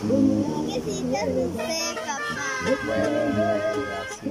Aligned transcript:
Sí. 0.00 0.06
Necesitas 0.68 1.28
usted, 1.28 1.96
papá. 1.96 2.48
Bueno, 2.86 3.18
así 4.00 4.30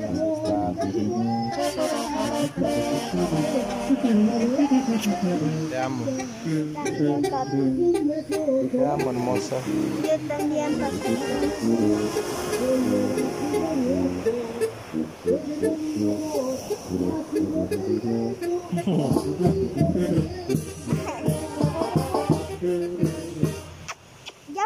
Te 5.70 5.77
amo. 5.77 6.03
También, 6.73 7.21
papi. 7.30 7.59
Te 8.71 8.85
amo, 8.85 9.09
hermosa. 9.09 9.57
Yo 10.03 10.16
también, 10.27 10.72
papi. 10.80 11.11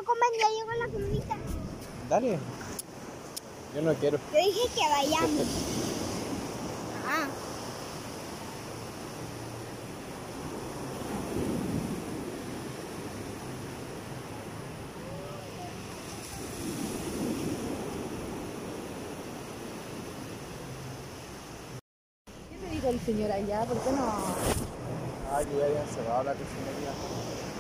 Ya 0.02 0.08
comen, 0.08 0.30
ya 0.40 0.50
llegó 0.50 0.72
la 0.80 0.88
comida. 0.88 1.38
Dale. 2.10 2.40
Yo 3.76 3.82
no 3.84 3.94
quiero. 3.94 4.18
Yo 4.34 4.38
dije 4.38 4.68
que 4.74 4.90
vayamos. 4.90 5.48
Ah. 7.08 7.28
¿Qué 22.50 22.58
te 22.58 22.74
dijo 22.74 22.90
el 22.90 23.00
señor 23.02 23.32
allá? 23.32 23.66
¿Por 23.66 23.78
qué 23.78 23.92
no? 23.92 24.06
Ah, 25.32 25.42
que 25.44 25.58
ya 25.58 25.66
habían 25.66 25.88
cerrado 25.90 26.24
la 26.24 26.34
cocinería. 26.34 27.51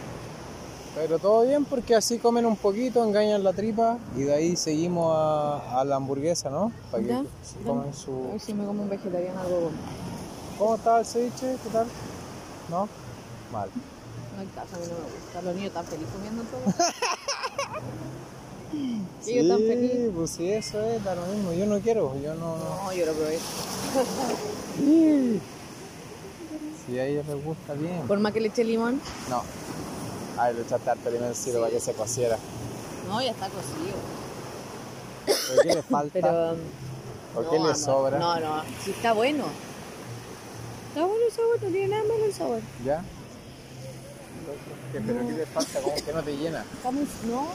Pero 0.96 1.20
todo 1.20 1.46
bien 1.48 1.64
porque 1.66 1.96
así 1.96 2.18
comen 2.20 2.46
un 2.46 2.58
poquito, 2.58 3.02
engañan 3.04 3.44
la 3.44 3.54
tripa 3.54 3.98
y 4.18 4.24
de 4.24 4.34
ahí 4.34 4.56
seguimos 4.58 5.16
a, 5.16 5.80
a 5.80 5.86
la 5.86 5.96
hamburguesa, 5.96 6.50
¿no? 6.50 6.72
Para 6.92 7.04
que 7.04 7.10
Ya, 7.10 7.24
se 7.44 7.60
ya. 7.60 7.66
coman 7.66 7.94
su... 7.94 8.38
Si 8.40 8.54
me 8.54 8.66
como 8.66 8.84
un 8.84 8.90
vegetariano 8.90 9.40
algo 9.40 9.60
bueno. 9.62 9.78
¿Cómo 10.60 10.76
está 10.76 11.00
el 11.00 11.06
ceviche? 11.06 11.56
¿Qué 11.64 11.70
tal? 11.72 11.88
¿No? 12.70 12.90
Mal. 13.54 13.70
No 14.36 14.42
hay 14.42 14.48
casa, 14.48 14.76
a 14.76 14.80
mí 14.80 14.86
no 14.90 14.96
me 14.96 15.02
gusta. 15.16 15.42
Los 15.42 15.56
niños 15.56 15.68
están 15.70 15.86
felices 15.86 16.14
comiendo 16.14 16.44
todo. 16.44 16.62
Sí, 19.22 19.32
Ellos 19.40 19.44
están 19.46 19.60
felices. 19.68 20.12
pues 20.14 20.30
sí, 20.32 20.52
eso 20.52 20.82
es, 20.82 21.02
da 21.06 21.16
lo 21.16 21.26
mismo. 21.28 21.54
Yo 21.54 21.66
no 21.68 21.80
quiero, 21.80 22.14
yo 22.22 22.36
no... 22.36 22.58
No, 22.58 22.92
yo 22.94 23.06
lo 23.06 23.14
probé. 23.14 23.40
Si 26.86 27.00
a 27.00 27.06
ellos 27.06 27.26
les 27.28 27.44
gusta 27.46 27.74
bien. 27.74 28.02
Por 28.08 28.20
más 28.20 28.34
que 28.34 28.42
le 28.42 28.48
eche 28.48 28.64
limón. 28.64 29.00
No. 29.30 29.44
Echaste 30.50 30.90
harto 30.90 31.10
limón 31.10 31.28
encima 31.30 31.60
para 31.60 31.72
que 31.72 31.80
se 31.80 31.94
cociera. 31.94 32.38
No, 33.08 33.22
ya 33.22 33.32
está 33.32 33.48
cocido. 33.50 33.98
¿Por 35.26 35.64
qué 35.64 35.76
le 35.76 35.84
falta? 35.84 36.14
Pero. 36.14 36.56
¿Por 37.34 37.44
no, 37.46 37.50
qué 37.52 37.60
le 37.60 37.76
sobra? 37.76 38.18
No, 38.20 38.40
no. 38.40 38.64
Sí 38.84 38.92
está 38.92 39.14
bueno. 39.14 39.46
Está 40.90 41.06
bueno 41.06 41.26
el 41.26 41.32
sabor, 41.32 41.64
no 41.64 41.70
tiene 41.70 41.88
nada 41.88 42.04
malo 42.04 42.26
el 42.26 42.34
sabor. 42.34 42.60
¿Ya? 42.84 43.04
¿Qué, 44.92 45.00
¿Pero 45.00 45.20
qué 45.28 45.34
le 45.34 45.46
falta? 45.46 45.80
¿Cómo 45.80 45.96
que 45.96 46.14
no 46.14 46.22
te 46.24 46.36
llena? 46.36 46.66
Está 46.76 46.92
muy. 46.92 47.04
No, 47.04 47.48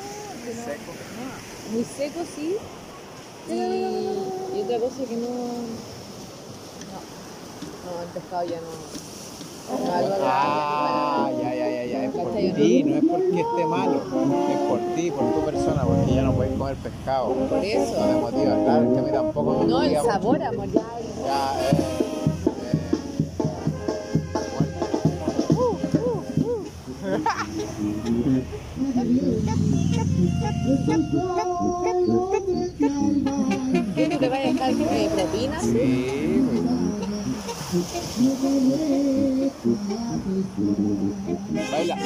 que 0.44 0.54
no. 0.54 0.64
Seco. 0.64 0.92
no. 1.18 1.72
Muy 1.72 1.84
seco, 1.84 2.20
sí. 2.34 2.56
Y, 3.48 3.52
y 3.52 4.62
otra 4.62 4.78
cosa 4.78 5.04
que 5.06 5.16
no. 5.16 5.28
No. 6.88 6.98
No, 7.84 8.02
el 8.02 8.08
pescado 8.14 8.44
ya 8.44 8.60
no. 8.60 8.70
no, 8.70 9.92
Ah, 10.22 11.30
ya, 11.32 11.42
ya, 11.42 11.54
ya, 11.54 11.54
ya. 11.54 11.65
Es 11.65 11.65
por 12.16 12.32
ti, 12.32 12.84
no 12.86 12.96
es 12.96 13.04
porque 13.04 13.40
esté 13.40 13.66
malo. 13.66 13.94
Es 13.94 14.58
por 14.68 14.78
ti, 14.94 15.10
por 15.10 15.34
tu 15.34 15.44
persona, 15.44 15.82
porque 15.84 16.14
ya 16.14 16.22
no 16.22 16.32
puedes 16.32 16.56
comer 16.58 16.76
pescado. 16.76 17.32
Por 17.32 17.64
eso. 17.64 17.94
No 18.00 18.06
te 18.06 18.14
motiva, 18.20 18.64
claro, 18.64 18.84
es 18.84 18.92
que 18.92 18.98
a 18.98 19.02
mí 19.02 19.10
tampoco 19.12 19.50
me 19.60 19.66
No, 19.66 19.82
el 19.82 19.92
motiva 19.92 20.02
mucho. 20.02 20.12
sabor, 20.12 20.42
amor, 20.42 20.66
ya. 20.72 20.80
Ya, 21.26 21.70
eh. 21.70 22.06
¿Qué 33.94 34.08
tú 34.10 34.18
te 34.18 34.28
vas 34.28 34.38
a 34.38 34.42
dejar 34.42 34.70
eh, 34.72 35.10
propina? 35.14 35.60
Sí, 35.62 36.44
pues. 36.46 36.62
Baila. 41.70 41.96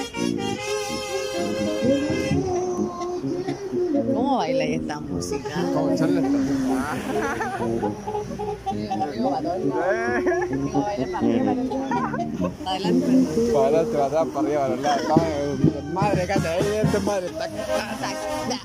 ¿Cómo 4.14 4.36
baila 4.36 4.64
esta 4.64 5.00
música? 5.00 5.48
¿Cómo 5.72 5.90
echarle 5.90 6.18
arriba, 6.18 6.50
para 9.30 9.50
adelante. 9.50 9.74
Para 12.62 12.70
adelante, 12.70 13.52
para 13.52 13.80
atrás, 13.80 14.26
para 14.34 14.46
arriba, 14.46 14.60
para 14.60 14.68
los 14.68 14.80
lados. 14.82 15.02
Come, 15.08 15.92
Madre, 15.94 16.26
cacha, 16.26 16.58
esta 16.58 17.00
madre. 17.00 17.28
tac, 17.30 17.50
tac. 18.00 18.60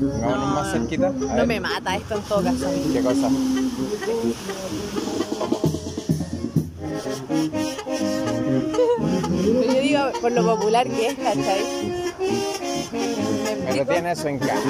Pongámonos 0.00 0.54
más 0.54 0.72
cerquita. 0.72 1.10
No 1.10 1.46
me 1.46 1.60
mata 1.60 1.96
esto 1.96 2.14
en 2.14 2.22
todo 2.22 2.42
caso. 2.42 2.70
¿Qué 2.92 3.00
cosa? 3.02 3.28
Pero 9.60 9.72
yo 9.72 9.80
digo, 9.80 10.00
por 10.20 10.32
lo 10.32 10.44
popular 10.44 10.88
que 10.88 11.08
es, 11.08 11.14
¿cachai? 11.14 12.04
¿Me 13.64 13.72
Pero 13.72 13.86
tiene 13.86 14.16
su 14.16 14.28
encanto. 14.28 14.68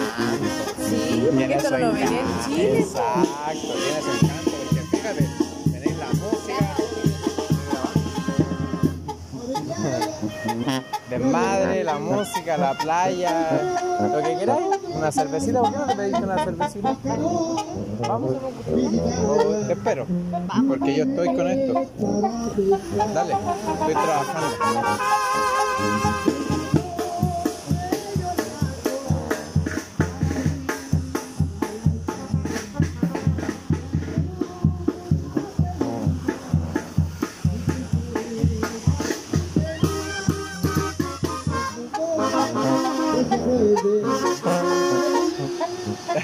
Sí, 0.89 1.29
porque 1.31 1.55
esto 1.55 1.71
no 1.71 1.79
lo 1.79 1.93
ven 1.93 2.03
en. 2.03 2.27
Chile. 2.45 2.81
Exacto, 2.81 3.75
tiene 3.75 4.03
su 4.03 4.11
encanto. 4.25 4.48
Desmadre, 11.19 11.83
la 11.83 11.99
música, 11.99 12.57
la 12.57 12.75
playa, 12.75 13.61
lo 14.01 14.23
que 14.23 14.37
queráis. 14.39 14.67
Una 14.95 15.11
cervecita, 15.11 15.61
¿por 15.61 15.73
qué 15.73 15.79
no 15.79 15.87
te 15.87 15.97
pediste 15.97 16.23
una 16.23 16.45
cervecita? 16.45 16.97
Vamos, 18.09 18.37
o 19.27 19.67
te 19.67 19.73
espero. 19.73 20.07
Porque 20.69 20.95
yo 20.95 21.05
estoy 21.05 21.35
con 21.35 21.49
esto. 21.49 21.75
Dale, 23.15 23.35
estoy 23.35 23.95
trabajando. 23.95 24.49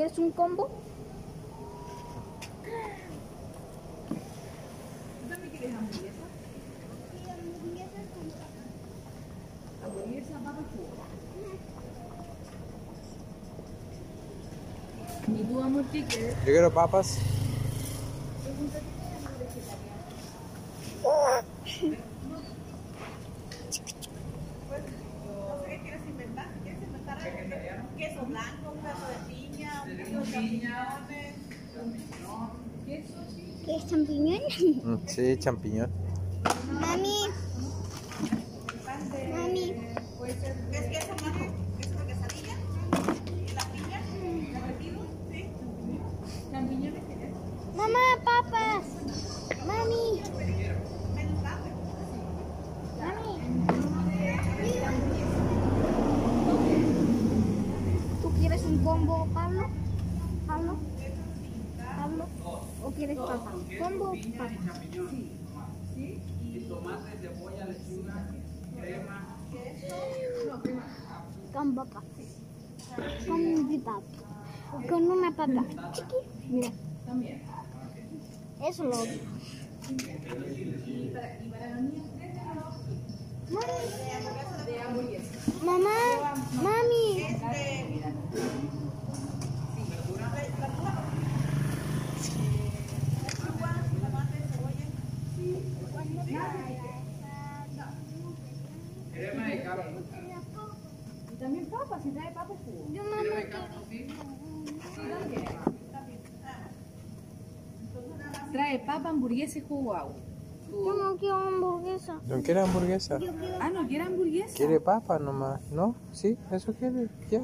¿Quieres 0.00 0.18
un 0.18 0.30
combo? 0.30 0.70
¿Tú 5.20 5.28
también 5.28 5.50
quieres 5.50 5.76
hamburguesa? 5.76 6.24
Hamburguesa, 9.84 10.38
papa 10.42 10.60
y 10.62 10.64
jugo. 10.74 10.88
¿Y 15.38 15.44
tú, 15.44 15.62
amor, 15.62 15.84
qué 15.92 16.02
quieres? 16.06 16.34
Yo 16.38 16.44
quiero 16.44 16.72
papas. 16.72 17.18
queso 28.00 28.24
blanco, 28.24 28.72
un 28.74 28.78
pedazo 28.80 29.06
de 29.08 29.18
piña, 29.28 29.84
un 29.84 29.90
kilo 29.96 30.20
de 31.08 31.34
champiñones. 31.74 33.04
¿Quieres 33.64 33.86
champiñones? 33.86 34.54
Mm, 34.62 34.69
Sí, 35.06 35.36
champiñón. 35.38 35.90
Mami. 36.80 37.26
Mami. 39.34 39.74
¿Es 40.72 40.84
queso 40.86 41.14
blanco? 41.20 41.44
¿Queso 41.78 41.98
de 41.98 42.06
quesadilla? 42.06 42.54
¿Y 43.26 43.52
la 43.52 43.64
piña? 43.72 44.00
¿Derretido? 44.52 45.00
Sí. 45.30 45.40
¿Champiñones 46.50 47.02
quieres? 47.04 47.34
Mamá, 47.76 48.04
papas. 48.24 48.84
Mami. 49.66 50.22
Menos 51.14 51.42
grande. 51.42 51.70
¿Tú 58.22 58.28
quieres 58.38 58.62
un 58.62 58.78
combo, 58.84 59.26
Pablo? 59.34 59.68
¿Pablo? 60.46 60.76
¿Pablo? 61.98 62.26
¿O 62.82 62.90
quieres 62.92 63.18
papa? 63.18 63.52
¿Combo 63.78 64.10
o 64.10 64.14
papa? 64.38 64.50
Con 71.60 71.74
papa. 71.74 72.02
Con 73.26 73.68
mi 73.68 73.78
papa. 73.78 74.00
Con 74.88 75.10
una 75.10 75.30
papa. 75.30 75.62
Chiqui. 75.92 76.16
Mira. 76.48 76.70
Eso 78.66 78.84
lo 78.84 78.96
Mamá, 85.62 86.34
mami. 86.62 87.26
Y 101.32 101.36
también 101.36 101.66
papas, 101.66 102.02
si 102.02 102.10
trae 102.10 102.32
papas 102.32 102.56
y 102.60 102.70
jugo. 102.70 102.86
Yo 102.92 103.04
mamá. 103.04 103.22
Trae 108.52 108.78
papa, 108.80 109.12
hamburguesa 109.40 109.58
y 109.58 109.62
jugo 109.62 109.94
agua. 109.94 110.14
Yo 110.70 110.94
no 110.94 111.16
quiero 111.16 111.36
hamburguesa. 111.36 112.20
¿No 112.28 112.42
quiere 112.42 112.60
hamburguesa? 112.60 113.18
Ah, 113.60 113.70
¿no 113.70 113.88
quiere 113.88 114.04
hamburguesa? 114.04 114.54
¿Quiere 114.56 114.80
papa 114.80 115.18
nomás? 115.18 115.60
¿No? 115.72 115.94
¿Sí? 116.12 116.36
¿Eso 116.50 116.72
quiere? 116.74 117.08
Ya. 117.30 117.40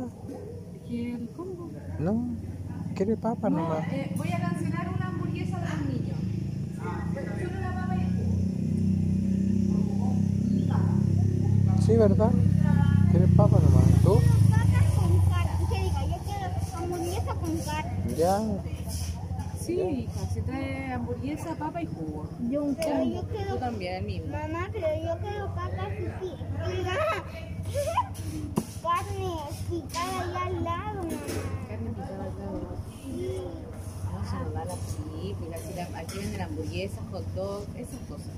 ¿Quiere 0.87 1.27
combo? 1.37 1.71
No. 1.99 2.29
¿Quiere 2.95 3.17
papa 3.17 3.51
nomás? 3.51 3.87
Eh, 3.93 4.13
voy 4.17 4.29
a 4.31 4.41
cancelar 4.41 4.89
una 4.95 5.09
hamburguesa 5.09 5.59
de 5.59 5.67
los 5.69 5.81
niños. 5.87 6.19
Solo 7.15 7.61
la 7.61 7.75
papa 7.75 7.97
y 7.97 8.01
el 8.01 8.11
jugo. 9.77 10.13
Sí, 11.85 11.97
¿verdad? 11.97 12.31
¿Quiere 13.11 13.27
papa 13.29 13.59
nomás? 13.59 14.03
¿Tú? 14.03 14.15
Papas 14.51 14.85
con 14.95 15.19
carne. 15.31 15.67
Que 15.69 15.83
diga, 15.83 16.07
yo 16.07 16.17
quiero 16.25 16.47
hamburguesa 16.77 17.35
con 17.35 17.57
carne. 17.59 18.15
Ya. 18.17 18.76
Sí, 19.67 19.81
hija, 19.81 20.27
se 20.33 20.43
trae 20.43 20.93
hamburguesa, 20.93 21.55
papa 21.57 21.83
y 21.83 21.87
jugo. 21.87 22.29
Yo 22.51 22.65
pero 22.77 23.03
yo 23.05 23.23
Tú 23.23 23.29
quiero 23.29 23.57
también, 23.59 23.95
el 23.97 24.05
mismo. 24.05 24.29
Mamá, 24.29 24.69
pero 24.73 24.87
yo 25.03 25.19
quiero 25.21 25.47
papas 25.55 25.89
y 25.99 26.07
carne 28.83 29.29
picada 29.69 30.21
allá 30.21 30.43
al 30.47 30.65
lado, 30.65 31.03
mamá. 31.03 31.11
Carne 31.69 31.91
picada 31.91 32.25
al 32.25 32.39
lado. 32.39 32.77
No, 34.13 34.19
se 34.31 34.37
nos 34.37 34.53
da 34.55 34.65
la 34.65 34.75
película. 34.75 35.57
Aquí, 35.57 35.73
la- 35.75 35.99
aquí 35.99 36.19
venden 36.19 36.41
hamburguesas, 36.41 37.01
hot 37.11 37.25
dog, 37.35 37.65
esas 37.77 38.01
cosas. 38.09 38.31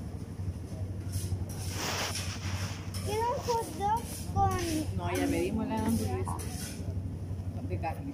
Quiero 3.05 3.25
un 3.29 3.35
hot 3.45 3.67
dog 3.77 4.01
con... 4.33 4.57
No, 4.97 5.05
ya 5.15 5.25
pedimos 5.27 5.67
la 5.67 5.75
hamburguesa. 5.85 6.37
De 7.69 7.77
carne. 7.79 8.13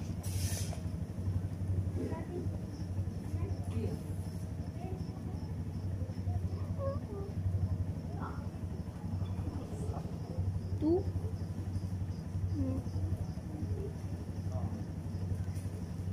¿Tú? 10.80 11.02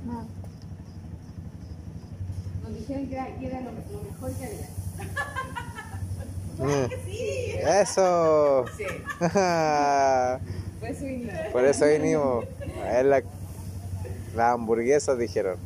No. 0.05 0.25
Que 2.93 3.09
que 3.09 3.61
lo, 3.61 3.71
lo 3.71 4.03
mejor 4.11 4.31
que 4.33 4.45
había. 4.45 4.67
Mm. 6.55 6.85
¡Eso! 7.81 8.65
Sí, 8.77 8.83
por 10.79 10.89
eso 10.89 11.05
vinimos. 11.05 11.33
Por 11.51 11.65
eso 11.65 11.85
vinimos. 11.87 12.45
A 12.79 12.83
ver 12.91 13.05
la, 13.05 13.23
las 14.35 14.53
hamburguesas 14.53 15.17
dijeron. 15.17 15.57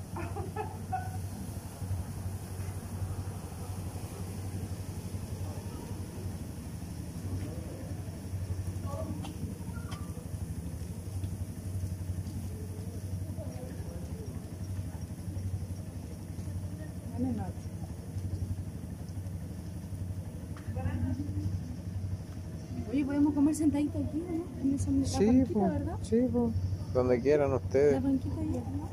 Sentaditos 23.58 24.06
aquí, 24.06 24.24
¿no? 24.28 24.62
En 24.62 24.76
esa 24.76 24.92
la 24.92 25.06
Sí, 25.06 25.26
banquita. 25.26 25.60
¿verdad? 25.68 25.98
Sí, 26.02 26.28
pues. 26.32 26.54
Donde 26.94 27.22
quieran 27.22 27.50
La 27.50 27.56
ustedes. 27.58 28.02
banquita 28.04 28.40
ahí, 28.40 28.48
¿no? 28.48 28.88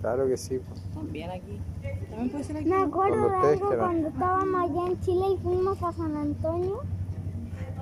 Claro 0.00 0.26
que 0.28 0.36
sí. 0.36 0.58
pues. 0.68 0.82
También 0.94 1.30
aquí. 1.30 1.58
También 2.10 2.30
puede 2.30 2.44
ser 2.44 2.56
aquí. 2.58 2.68
Me 2.68 2.76
acuerdo 2.76 3.28
de 3.30 3.36
algo 3.36 3.68
quieran. 3.68 3.78
cuando 3.78 4.08
estábamos 4.08 4.70
allá 4.70 4.86
en 4.90 5.00
Chile 5.00 5.26
y 5.34 5.38
fuimos 5.42 5.82
a 5.82 5.92
San 5.92 6.16
Antonio 6.16 6.80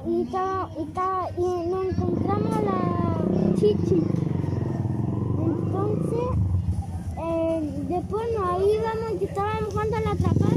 y, 0.07 0.23
estaba- 0.23 0.71
y, 0.78 0.83
estaba- 0.83 1.28
y 1.37 1.66
nos 1.69 1.87
encontramos 1.87 2.64
la 2.64 3.54
chichi. 3.57 4.02
Entonces, 5.38 6.28
eh, 7.19 7.85
después 7.88 8.25
nos 8.38 8.62
íbamos 8.62 9.21
y 9.21 9.25
estábamos 9.25 9.73
jugando 9.73 9.97
a 9.97 10.00
la 10.00 10.11
atrapada. 10.12 10.57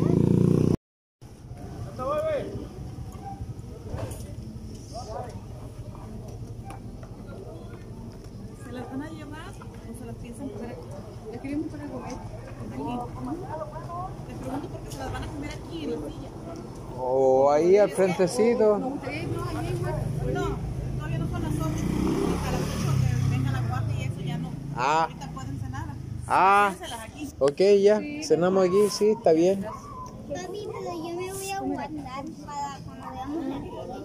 ¿Se 8.65 8.71
las 8.71 8.89
van 8.89 9.01
a 9.03 9.09
llevar 9.09 9.50
o 9.50 10.00
se 10.00 10.05
las 10.05 10.15
piensan 10.15 10.47
comer 10.50 10.69
aquí? 10.71 10.79
La 11.31 11.38
queremos 11.41 11.67
para 11.67 11.85
comer. 11.88 12.12
Les 12.12 12.19
pregunto 14.38 14.67
porque 14.71 14.91
se 14.91 14.97
las 15.00 15.12
van 15.13 15.24
a 15.24 15.27
comer 15.27 15.50
aquí 15.51 15.83
en 15.85 15.91
la 15.91 15.97
silla. 15.97 16.29
O 16.97 17.51
ahí 17.51 17.77
al 17.77 17.84
frentecito. 17.95 18.77
No, 18.77 18.89
todavía 18.97 19.23
no 21.17 21.27
son 21.29 21.41
las 21.43 21.53
8. 21.53 21.65
Hasta 22.35 22.51
las 22.51 22.61
8 22.61 22.69
que 23.01 23.07
venga 23.29 23.51
la 23.51 23.61
guardia 23.67 23.95
y 23.95 24.03
eso 24.03 24.21
ya 24.21 24.37
no. 24.37 24.49
Ah, 24.75 25.03
Ahorita 25.03 25.27
pueden 25.31 25.59
cenar. 25.59 25.85
ah. 26.27 26.73
Aquí. 27.03 27.29
Ok, 27.39 27.59
ya. 27.81 28.01
Cenamos 28.23 28.65
aquí, 28.67 28.89
sí, 28.91 29.07
está 29.09 29.31
bien. 29.31 29.65
Pero 30.27 30.53
yo 30.53 31.15
me 31.15 31.33
voy 31.33 31.51
a 31.51 31.59
guardar 31.61 32.25
para 32.45 32.79
cuando 32.85 33.05
veamos 33.11 33.45
la 33.45 33.57
película. 33.59 33.95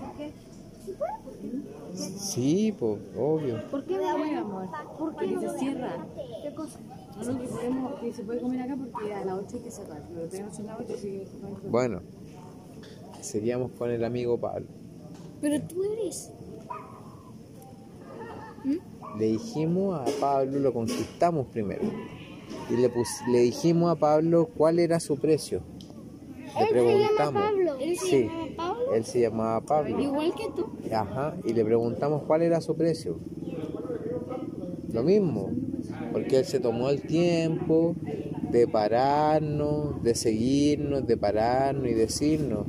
¿Por 0.00 0.12
qué? 0.16 0.32
¿Sí 2.18 2.74
pues, 2.78 2.98
obvio. 3.18 3.62
¿Por 3.70 3.84
qué 3.84 3.96
no 3.98 4.18
voy, 4.18 4.30
amor? 4.34 4.68
¿Por 4.98 5.14
Porque 5.14 5.38
se 5.38 5.58
cierra. 5.58 6.06
¿Qué 6.42 6.54
cosa? 6.54 6.78
No, 7.16 7.22
no, 7.32 7.38
que, 7.40 7.46
podemos, 7.46 8.00
que 8.00 8.12
se 8.12 8.22
puede 8.24 8.40
comer 8.40 8.62
acá 8.62 8.76
porque 8.76 9.14
a 9.14 9.24
las 9.24 9.38
8 9.38 9.56
hay 9.56 9.62
que 9.62 9.70
cerrar. 9.70 10.02
Pero 10.14 10.28
tenemos 10.28 10.56
son 10.56 10.66
las 10.66 10.80
8 10.80 10.92
así 10.94 11.02
que 11.02 11.28
no 11.40 11.46
hay 11.48 11.54
problema. 11.54 11.70
Bueno, 11.70 12.00
seguíamos 13.22 13.72
con 13.72 13.90
el 13.90 14.04
amigo 14.04 14.38
Pablo. 14.38 14.66
Pero 15.40 15.60
tú 15.62 15.82
eres. 15.84 16.30
Le 19.18 19.26
dijimos 19.26 20.00
a 20.00 20.20
Pablo, 20.20 20.58
lo 20.58 20.72
consultamos 20.72 21.46
primero. 21.48 21.82
Y 22.70 22.76
le, 22.76 22.88
pus- 22.88 23.20
le 23.30 23.40
dijimos 23.40 23.90
a 23.90 23.96
Pablo 23.96 24.48
cuál 24.56 24.78
era 24.78 25.00
su 25.00 25.16
precio. 25.18 25.60
Le 26.38 26.46
Él 26.62 26.66
se 26.68 26.72
preguntamos. 26.72 27.42
Pablo. 27.42 27.74
Él 27.80 27.98
se 27.98 28.06
Sí, 28.06 28.30
Pablo. 28.56 28.94
él 28.94 29.04
se 29.04 29.20
llamaba 29.20 29.60
Pablo. 29.60 30.00
Igual 30.00 30.32
que 30.34 30.44
tú. 30.54 30.66
Ajá, 30.94 31.36
y 31.44 31.52
le 31.52 31.64
preguntamos 31.64 32.22
cuál 32.22 32.42
era 32.42 32.60
su 32.60 32.74
precio. 32.76 33.18
Lo 34.92 35.02
mismo, 35.02 35.50
porque 36.12 36.38
él 36.38 36.44
se 36.44 36.60
tomó 36.60 36.90
el 36.90 37.00
tiempo 37.02 37.96
de 38.50 38.66
pararnos, 38.68 40.02
de 40.02 40.14
seguirnos, 40.14 41.06
de 41.06 41.16
pararnos 41.16 41.86
y 41.88 41.94
decirnos, 41.94 42.66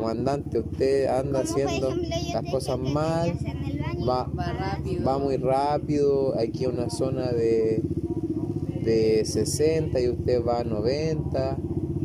comandante, 0.00 0.58
usted 0.58 1.06
anda 1.06 1.40
haciendo 1.40 1.90
las 2.32 2.50
cosas 2.50 2.78
mal, 2.78 3.32
va, 4.06 4.24
Va 4.24 4.52
rápido. 4.52 5.04
va 5.04 5.18
muy 5.18 5.36
rápido, 5.36 6.38
aquí 6.38 6.64
hay 6.64 6.70
una 6.70 6.90
zona 6.90 7.32
de, 7.32 7.82
de 8.82 9.24
60 9.24 9.98
y 10.00 10.08
usted 10.08 10.44
va 10.44 10.60
a 10.60 10.64
90, 10.64 11.56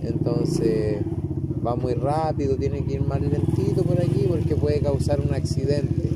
entonces 0.04 1.02
va 1.66 1.76
muy 1.76 1.94
rápido, 1.94 2.56
tiene 2.56 2.84
que 2.86 2.94
ir 2.94 3.02
más 3.02 3.22
lentito 3.22 3.84
por 3.84 4.00
aquí 4.00 4.26
porque 4.28 4.56
puede 4.56 4.80
causar 4.80 5.20
un 5.20 5.34
accidente. 5.34 6.10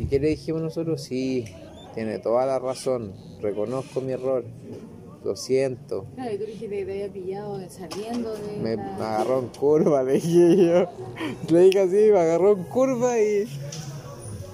¿Y 0.00 0.06
qué 0.06 0.18
le 0.18 0.28
dijimos 0.28 0.62
nosotros? 0.62 1.02
Sí, 1.02 1.44
tiene 1.94 2.18
toda 2.18 2.46
la 2.46 2.58
razón, 2.58 3.12
reconozco 3.42 4.00
mi 4.00 4.12
error, 4.12 4.44
lo 5.24 5.36
siento. 5.36 6.06
Claro, 6.14 6.32
y 6.34 6.38
tú 6.38 6.44
dijiste 6.46 6.68
que 6.78 6.84
te 6.84 6.92
había 6.92 7.12
pillado 7.12 7.60
saliendo 7.68 8.32
de 8.34 8.56
Me, 8.62 8.76
la... 8.76 8.82
me 8.98 9.04
agarró 9.04 9.40
en 9.40 9.48
curva, 9.48 10.02
le 10.02 10.14
dije 10.14 10.56
yo. 10.56 10.88
Le 11.50 11.60
dije 11.60 11.80
así, 11.80 12.10
me 12.12 12.18
agarró 12.18 12.52
en 12.56 12.62
curva 12.64 13.18
y 13.20 13.46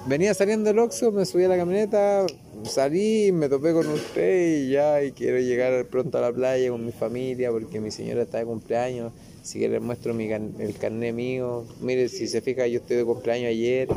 venía 0.07 0.35
saliendo 0.35 0.69
del 0.69 0.79
Oxxo, 0.79 1.13
me 1.13 1.25
subí 1.25 1.45
a 1.45 1.49
la 1.49 1.57
camioneta, 1.57 2.27
salí, 2.65 3.33
me 3.33 3.49
topé 3.49 3.73
con 3.73 3.87
usted 3.89 4.65
y 4.65 4.71
ya, 4.71 5.03
y 5.03 5.13
quiero 5.13 5.39
llegar 5.39 5.87
pronto 5.87 6.19
a 6.19 6.21
la 6.21 6.33
playa 6.33 6.71
con 6.71 6.85
mi 6.85 6.93
familia 6.93 7.51
porque 7.51 7.81
mi 7.81 7.91
señora 7.91 8.23
está 8.23 8.39
de 8.39 8.45
cumpleaños. 8.45 9.13
Si 9.43 9.61
que 9.61 9.69
les 9.69 9.81
muestro 9.81 10.13
mi 10.13 10.29
can- 10.29 10.55
el 10.59 10.75
carnet 10.77 11.15
mío. 11.15 11.65
Mire, 11.81 12.09
si 12.09 12.27
se 12.27 12.41
fija, 12.41 12.67
yo 12.67 12.81
estoy 12.81 12.97
de 12.97 13.05
cumpleaños 13.05 13.51
ayer. 13.51 13.89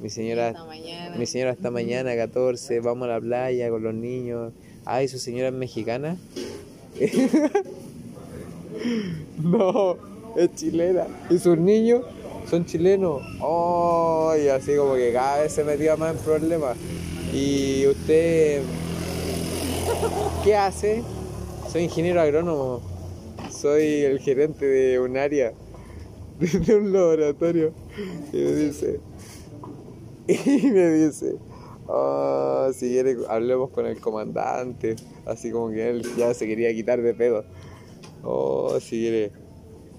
Mi 0.00 0.08
señora, 0.08 0.52
mañana. 0.66 1.16
mi 1.16 1.26
señora 1.26 1.50
esta 1.50 1.70
mañana, 1.72 2.14
14, 2.14 2.78
vamos 2.80 3.06
a 3.08 3.12
la 3.12 3.20
playa 3.20 3.70
con 3.70 3.82
los 3.82 3.94
niños. 3.94 4.52
Ay, 4.84 5.08
su 5.08 5.18
señora 5.18 5.48
es 5.48 5.54
mexicana. 5.54 6.16
No, 9.42 9.96
es 10.36 10.54
chilena. 10.54 11.06
Y 11.30 11.38
sus 11.38 11.58
niños 11.58 12.02
son 12.48 12.64
chilenos. 12.64 13.22
Oh, 13.40 14.32
así 14.54 14.76
como 14.76 14.94
que 14.94 15.12
cada 15.12 15.42
vez 15.42 15.52
se 15.52 15.64
metía 15.64 15.96
más 15.96 16.16
en 16.16 16.22
problemas. 16.22 16.76
Y 17.32 17.86
usted, 17.86 18.62
¿qué 20.44 20.56
hace? 20.56 21.02
Soy 21.70 21.84
ingeniero 21.84 22.20
agrónomo. 22.20 22.80
Soy 23.50 24.02
el 24.02 24.18
gerente 24.20 24.66
de 24.66 25.00
un 25.00 25.16
área, 25.16 25.52
de 26.40 26.74
un 26.76 26.92
laboratorio. 26.92 27.72
Y 28.32 28.36
me 28.36 28.52
dice, 28.52 29.00
y 30.26 30.66
me 30.66 30.90
dice, 30.90 31.36
"Ah, 31.88 32.70
si 32.72 32.88
quiere 32.88 33.16
hablemos 33.28 33.70
con 33.70 33.86
el 33.86 34.00
comandante. 34.00 34.96
Así 35.26 35.50
como 35.50 35.70
que 35.70 35.90
él 35.90 36.02
ya 36.16 36.34
se 36.34 36.46
quería 36.46 36.72
quitar 36.74 37.00
de 37.02 37.14
pedo. 37.14 37.44
Oh, 38.22 38.78
si 38.80 39.00
quiere. 39.00 39.32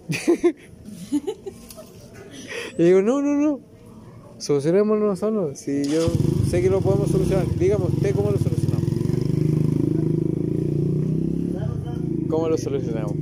y 2.77 2.83
digo, 2.83 3.01
no, 3.01 3.21
no, 3.21 3.35
no. 3.35 3.59
Solucionémoslo 4.37 5.07
nosotros. 5.07 5.59
Si 5.59 5.83
yo 5.85 6.07
sé 6.49 6.61
que 6.61 6.69
lo 6.69 6.81
podemos 6.81 7.09
solucionar. 7.09 7.47
Dígame 7.57 7.85
usted 7.85 8.15
cómo 8.15 8.31
lo 8.31 8.37
solucionamos. 8.37 8.83
¿Cómo 12.29 12.49
lo 12.49 12.57
solucionamos? 12.57 13.15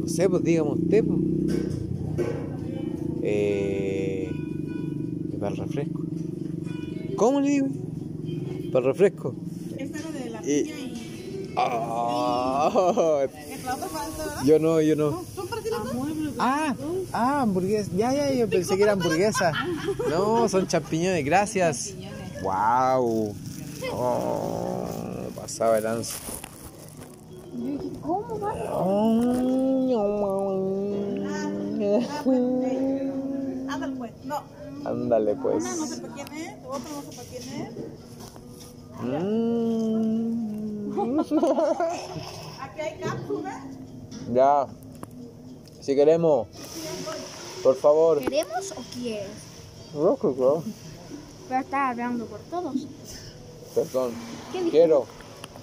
No 0.00 0.08
sé, 0.08 0.28
pues 0.28 0.42
dígame 0.42 0.70
usted. 0.70 1.04
Pues. 1.04 1.20
Eh, 3.22 4.30
para 5.38 5.52
el 5.52 5.56
refresco. 5.58 6.05
¿Cómo 7.16 7.40
le 7.40 7.48
digo? 7.50 7.66
Para 8.72 8.86
el 8.86 8.92
refresco. 8.92 9.34
Esta 9.78 9.98
era 9.98 10.10
de 10.10 10.30
la 10.30 10.40
Y- 10.42 10.62
piña 10.64 10.76
y 10.78 11.54
Ah, 11.58 12.70
plato 13.62 13.86
falta, 13.88 14.24
¿verdad? 14.26 14.44
yo 14.44 14.58
no, 14.58 14.80
yo 14.82 14.94
no. 14.96 15.24
Ah, 16.38 16.74
ah, 17.14 17.40
hamburguesa. 17.42 17.90
Ya, 17.96 18.12
ya, 18.12 18.30
yo 18.32 18.46
pensé 18.48 18.76
que 18.76 18.82
era 18.82 18.92
hamburguesa. 18.92 19.52
No, 20.10 20.48
son 20.50 20.66
champiñones, 20.66 21.24
gracias. 21.24 21.94
Wow. 22.42 23.34
Oh, 23.92 24.84
pasaba 25.34 25.78
el 25.78 25.84
lanza. 25.84 26.16
¿cómo 28.02 28.38
va? 28.38 28.52
Ándale 33.72 33.96
pues. 33.98 34.12
No, 34.24 34.42
Ándale 34.84 35.34
pues. 35.36 35.64
Una 36.68 36.78
no 36.78 37.02
sé 37.02 37.16
para 37.16 37.28
quién 37.28 37.42
es, 37.42 37.72
no. 37.76 37.82
Mm. 39.02 39.16
Aquí 42.60 42.80
hay 42.80 42.98
cápsulas. 42.98 43.62
Ya. 44.32 44.66
Si 45.80 45.94
queremos. 45.94 46.48
Por 47.62 47.76
favor. 47.76 48.18
¿Queremos 48.20 48.72
o 48.72 48.82
quieres? 48.94 49.28
Rojo, 49.94 50.32
bro. 50.32 50.62
Pero 51.48 51.60
está 51.60 51.90
hablando 51.90 52.24
por 52.26 52.40
todos. 52.40 52.74
Perdón. 53.74 54.12
¿Qué? 54.52 54.68
Quiero. 54.70 55.06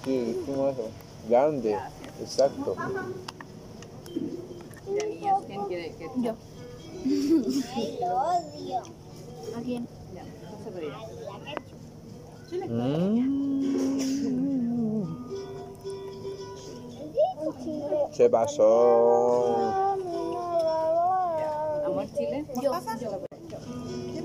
Sí, 0.06 0.36
dijimos 0.38 0.74
eso. 0.74 0.90
Grande. 1.30 1.78
Exacto. 2.22 2.76
¿Quién 5.48 5.66
quiere 5.66 5.94
que 5.96 6.10
Yo. 6.22 6.34
¿A 9.58 9.62
quién? 9.62 9.88
Mm. 12.70 13.44
Se 18.12 18.30
pasó. 18.30 19.56
Amor 21.86 22.06
Chile. 22.16 22.46
Yo. 22.62 22.72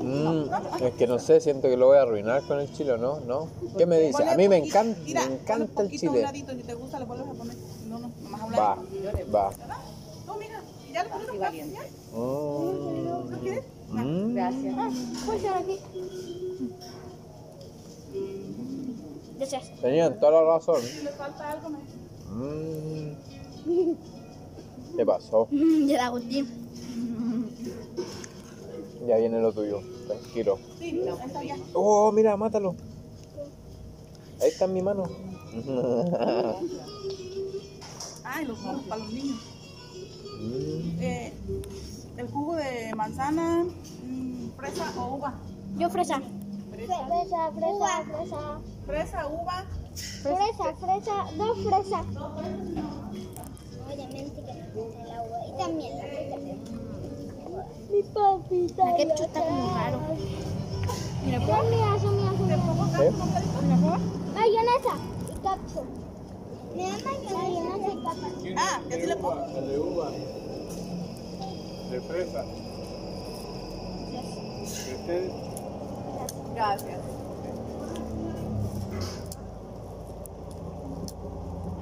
Mm, 0.00 0.44
es 0.84 0.94
que 0.94 1.06
no 1.06 1.18
sé, 1.18 1.40
siento 1.40 1.68
que 1.68 1.76
lo 1.76 1.88
voy 1.88 1.98
a 1.98 2.02
arruinar 2.02 2.46
con 2.46 2.60
el 2.60 2.72
chile, 2.72 2.92
¿o 2.92 2.98
¿no? 2.98 3.20
¿No? 3.20 3.48
¿Qué 3.76 3.84
me 3.84 3.98
dice? 4.00 4.22
A 4.26 4.36
mí 4.36 4.48
me 4.48 4.56
encanta, 4.56 4.98
Mira, 5.04 5.26
me 5.26 5.34
encanta 5.34 5.82
el 5.82 5.90
chile. 5.90 6.22
ladito, 6.22 6.52
si 6.52 6.62
te 6.62 6.74
gusta 6.74 6.98
Gracias. 19.38 19.70
Tenían 19.80 20.18
toda 20.18 20.42
la 20.42 20.42
razón. 20.54 20.82
Si 20.82 21.02
le 21.04 21.10
falta 21.10 21.50
algo, 21.50 21.70
me... 21.70 21.78
Mm. 22.30 23.16
¿Qué 24.96 25.06
pasó? 25.06 25.48
Ya 25.86 25.96
la 25.98 26.06
Agustín. 26.06 26.46
Ya 29.06 29.16
viene 29.16 29.40
lo 29.40 29.52
tuyo, 29.52 29.80
tranquilo. 30.06 30.58
Sí, 30.78 31.00
está 31.24 31.40
bien. 31.40 31.62
Oh, 31.72 32.10
mira, 32.12 32.36
mátalo. 32.36 32.74
Ahí 34.42 34.48
está 34.48 34.64
en 34.66 34.74
mi 34.74 34.82
mano. 34.82 35.04
Ay, 38.24 38.44
los 38.44 38.58
jugos 38.58 38.82
para 38.82 39.02
los 39.02 39.12
niños. 39.12 39.38
Mm. 40.40 41.00
Eh, 41.00 41.32
el 42.18 42.28
jugo 42.28 42.56
de 42.56 42.94
manzana, 42.94 43.64
mm, 44.04 44.50
fresa 44.56 44.92
o 44.98 45.14
uva. 45.16 45.34
Yo 45.78 45.88
fresa. 45.88 46.20
Fresa, 46.70 47.06
fresa, 47.06 47.52
fresa. 47.52 48.04
Fresa, 48.04 48.60
uva. 48.88 49.64
Fresa, 50.22 50.74
fresa, 50.80 51.26
dos 51.36 51.58
fresas. 51.58 52.06
Obviamente 53.86 54.42
que 54.42 54.50
el 54.50 55.10
agua 55.10 55.38
y 55.46 55.58
también 55.58 55.98
la 55.98 56.04
fresa. 56.04 56.36
Mi 57.90 58.02
papita. 58.02 58.84
La 58.84 58.96
ketchup 58.96 59.24
está 59.24 59.40
como 59.40 59.74
raro. 59.74 59.98
Mira, 61.24 61.38
prueba. 61.40 61.62
Mira, 61.64 61.96
eso, 61.96 62.10
mira, 62.12 62.32
eso, 62.34 62.44
mira. 62.44 62.56
¿Eh? 63.04 63.12
Mayonesa 64.34 64.94
y 65.26 65.34
ketchup. 65.34 65.88
Me 66.76 66.82
da 66.82 66.96
mayonesa 67.32 67.88
y 67.88 67.96
ketchup. 67.96 68.58
Ah, 68.58 68.80
¿qué 68.88 68.96
te 68.96 69.06
le 69.06 69.16
pongo? 69.16 69.60
de 69.60 69.78
uva. 69.78 70.10
De 71.90 72.00
fresa. 72.02 72.44
Gracias. 76.54 77.00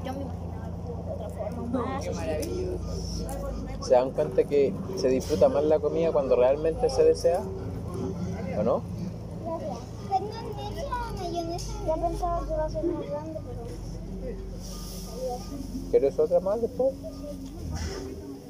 Yo 0.05 0.13
me 0.13 0.23
imaginaba 0.23 0.67
el 0.67 0.73
jugo 0.75 1.03
de 1.05 1.13
otra 1.13 1.29
forma. 1.31 1.63
Más 1.83 2.05
Qué 2.05 2.11
maravilloso. 2.13 3.76
¿Se 3.87 3.95
dan 3.95 4.11
cuenta 4.11 4.43
que 4.43 4.75
se 4.97 5.09
disfruta 5.09 5.49
más 5.49 5.63
la 5.63 5.79
comida 5.79 6.11
cuando 6.11 6.35
realmente 6.35 6.91
se 6.91 7.05
desea? 7.05 7.41
¿O 8.59 8.63
no? 8.65 8.83
Gracias. 9.45 9.79
Tengo 10.11 10.33
esa 10.77 11.13
mayonesa. 11.23 11.73
Ya 11.87 11.95
pensaba 11.95 12.41
que 12.41 12.53
iba 12.53 12.65
a 12.65 12.69
ser 12.69 12.85
más 12.85 13.09
grande, 13.09 13.41
pero. 13.47 13.63
¿Quieres 15.93 16.19
otra 16.19 16.41
más 16.41 16.61
después? 16.63 16.95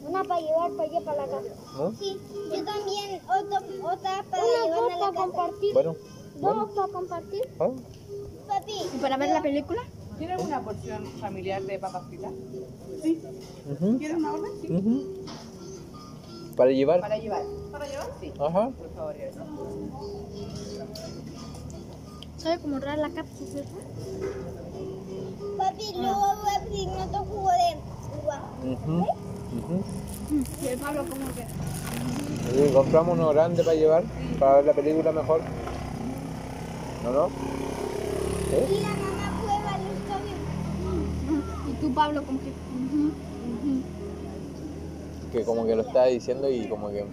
Una 0.08 0.24
para 0.24 0.40
llevar 0.40 0.70
para 0.70 0.88
allá 0.88 1.00
para 1.04 1.26
la 1.26 1.32
casa. 1.32 1.54
¿No? 1.76 1.92
Sí, 1.98 2.18
yo 2.32 2.64
también. 2.64 3.20
Otro, 3.28 3.58
otra 3.92 4.24
para 4.30 4.42
llevar 4.42 4.90
a 4.90 4.96
la 4.96 5.10
casa. 5.10 5.12
compartir. 5.16 5.74
Bueno. 5.74 5.96
Dos 6.36 6.70
para 6.70 6.92
compartir. 6.94 7.42
¿Ah? 7.60 7.68
Papi. 8.48 8.72
¿Y 8.94 8.98
para 9.02 9.18
ver 9.18 9.28
la 9.28 9.42
película? 9.42 9.82
¿Tiene 10.18 10.32
alguna 10.34 10.60
porción 10.62 11.04
familiar 11.20 11.62
de 11.62 11.78
papas 11.78 12.04
fritas? 12.08 12.32
Ujú, 13.70 13.98
¿Quieres 13.98 14.16
una 14.16 14.32
orden? 14.32 14.50
Sí. 14.62 15.24
Para 16.56 16.70
llevar. 16.70 17.00
Para 17.00 17.18
llevar. 17.18 17.42
¿Para 17.70 17.86
llevar? 17.86 18.06
Sí, 18.20 18.32
Ajá. 18.38 18.70
por 18.70 18.94
favor. 18.94 19.14
gracias. 19.14 19.44
¿Sabe 22.38 22.58
cómo 22.60 22.78
rara 22.78 22.96
la 22.96 23.10
cápsula, 23.10 23.50
cierto? 23.50 23.76
Papi, 25.58 25.84
luego 25.96 26.20
voy 26.42 26.54
a 26.56 26.60
pedir 26.64 26.88
otro 26.88 27.24
jugo 27.24 27.50
de 27.50 27.76
uva. 28.24 28.42
¿Y 30.62 30.66
el 30.66 30.78
Pablo 30.78 31.04
cómo 31.08 31.26
que? 31.34 32.72
Compramos 32.72 33.18
uno 33.18 33.28
grande 33.30 33.62
para 33.62 33.76
llevar, 33.76 34.04
para 34.38 34.56
ver 34.56 34.64
la 34.66 34.72
película 34.72 35.12
mejor. 35.12 35.40
¿No, 37.04 37.12
no? 37.12 37.28
¿Sí? 37.28 38.82
Cabios. 41.96 42.22
¿Y 42.22 42.26
tú, 42.26 42.26
Pablo, 42.26 42.26
cómo 42.26 42.38
que? 42.38 42.52
Que 45.32 45.44
como 45.44 45.66
que 45.66 45.74
lo 45.74 45.82
estaba 45.82 46.06
diciendo 46.06 46.48
y 46.48 46.68
como 46.68 46.88
que 46.90 47.04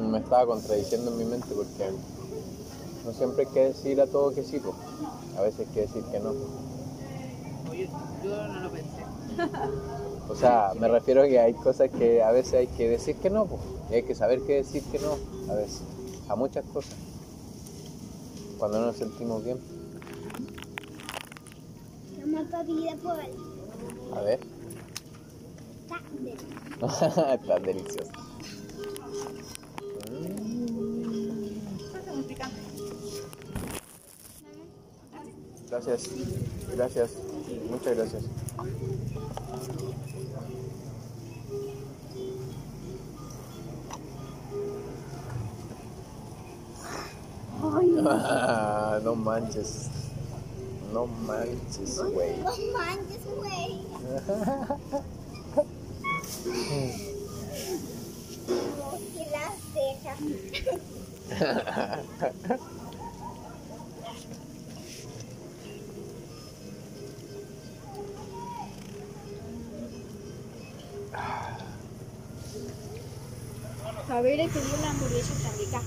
me 0.00 0.18
estaba 0.18 0.46
contradiciendo 0.46 1.10
en 1.10 1.18
mi 1.18 1.24
mente 1.24 1.54
porque 1.54 1.90
no 3.04 3.12
siempre 3.12 3.46
hay 3.46 3.52
que 3.52 3.64
decir 3.66 4.00
a 4.00 4.06
todo 4.06 4.34
que 4.34 4.42
sí, 4.42 4.58
pues. 4.58 4.74
A 5.36 5.42
veces 5.42 5.60
hay 5.60 5.74
que 5.74 5.80
decir 5.82 6.02
que 6.10 6.20
no. 6.20 6.34
Oye, 7.70 7.88
yo 8.24 8.48
no 8.48 8.60
lo 8.60 8.70
pensé. 8.70 9.04
O 10.28 10.34
sea, 10.36 10.72
me 10.78 10.88
refiero 10.88 11.22
a 11.22 11.28
que 11.28 11.38
hay 11.40 11.54
cosas 11.54 11.90
que 11.90 12.22
a 12.22 12.30
veces 12.30 12.54
hay 12.54 12.66
que 12.66 12.88
decir 12.88 13.16
que 13.16 13.30
no, 13.30 13.46
pues. 13.46 13.62
Y 13.90 13.94
hay 13.94 14.02
que 14.02 14.14
saber 14.14 14.40
qué 14.46 14.56
decir 14.56 14.82
que 14.84 14.98
no, 14.98 15.16
a 15.50 15.56
veces. 15.56 15.82
A 16.28 16.36
muchas 16.36 16.64
cosas. 16.66 16.94
Cuando 18.58 18.80
no 18.80 18.86
nos 18.86 18.96
sentimos 18.96 19.44
bien. 19.44 19.58
Por. 23.02 23.49
A 24.14 24.20
ver. 24.22 24.40
Está 26.82 27.34
Está 27.34 27.62
delicioso. 27.62 28.10
Un 32.12 32.24
picante. 32.24 32.60
Gracias. 35.68 36.10
Gracias. 36.74 37.10
Muchas 37.70 37.96
gracias. 37.96 38.24
no 49.04 49.14
manches. 49.14 49.99
No 50.92 51.06
manches, 51.06 51.98
güey. 52.12 52.36
No 52.38 52.52
manches, 52.72 53.24
güey. 53.36 53.80
Que 59.14 59.24
las 59.30 59.54
cejas. 59.72 60.18
Javier 74.08 74.50
pidió 74.50 74.74
una 74.78 74.90
hamburguesa 74.90 75.34
tan 75.42 75.56
rica. 75.58 75.80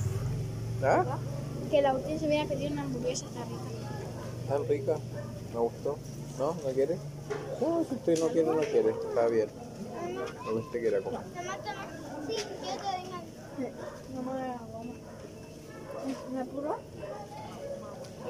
¿Ah? 0.81 1.17
Que 1.69 1.81
la 1.81 1.93
última 1.93 2.19
se 2.19 2.25
hubiera 2.25 2.45
pedido 2.47 2.71
una 2.71 2.83
hamburguesa 2.83 3.25
tan 3.25 3.49
rica. 3.49 3.82
Tan 4.47 4.67
rica. 4.67 4.97
Me 5.53 5.59
gustó. 5.59 5.97
¿No? 6.37 6.55
¿No 6.63 6.69
quiere? 6.73 6.97
No, 7.61 7.85
si 7.87 7.95
usted 7.95 8.19
no 8.19 8.27
quiere, 8.29 8.49
no 8.49 8.61
quiere. 8.61 8.89
Está 8.89 9.27
bien. 9.27 9.49
Lo 10.45 10.55
usted 10.59 10.79
quiera 10.79 11.01
comer. 11.01 11.21
Sí, 12.27 12.35
yo 12.37 12.75
te. 12.77 13.71
No 14.13 14.23
me 14.23 14.39
la 14.39 14.57
goma. 14.71 14.93
¿Me? 16.31 16.43